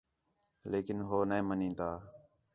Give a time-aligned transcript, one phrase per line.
[0.71, 1.89] لیکن ہو نے منین٘دا